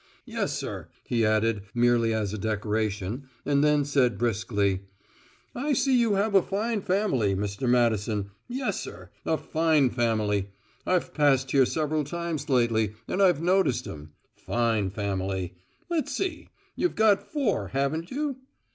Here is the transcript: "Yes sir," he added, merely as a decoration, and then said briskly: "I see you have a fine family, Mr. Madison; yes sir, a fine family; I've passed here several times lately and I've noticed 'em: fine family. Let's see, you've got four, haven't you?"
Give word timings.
"Yes 0.25 0.57
sir," 0.57 0.87
he 1.03 1.23
added, 1.23 1.61
merely 1.75 2.11
as 2.11 2.33
a 2.33 2.39
decoration, 2.39 3.29
and 3.45 3.63
then 3.63 3.85
said 3.85 4.17
briskly: 4.17 4.85
"I 5.53 5.73
see 5.73 5.95
you 5.95 6.15
have 6.15 6.33
a 6.33 6.41
fine 6.41 6.81
family, 6.81 7.35
Mr. 7.35 7.69
Madison; 7.69 8.31
yes 8.47 8.79
sir, 8.81 9.11
a 9.27 9.37
fine 9.37 9.91
family; 9.91 10.49
I've 10.87 11.13
passed 11.13 11.51
here 11.51 11.67
several 11.67 12.03
times 12.03 12.49
lately 12.49 12.93
and 13.07 13.21
I've 13.21 13.43
noticed 13.43 13.85
'em: 13.87 14.13
fine 14.35 14.89
family. 14.89 15.53
Let's 15.87 16.11
see, 16.11 16.49
you've 16.75 16.95
got 16.95 17.31
four, 17.31 17.67
haven't 17.67 18.09
you?" 18.09 18.37